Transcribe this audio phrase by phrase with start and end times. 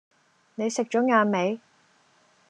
[0.55, 1.59] 你食左晏未？